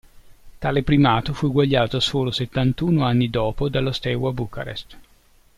Tale 0.57 0.81
primato 0.81 1.31
fu 1.31 1.45
eguagliato 1.45 1.99
solo 1.99 2.31
settantuno 2.31 3.05
anni 3.05 3.29
dopo 3.29 3.69
dallo 3.69 3.91
Steaua 3.91 4.31
Bucarest. 4.33 4.97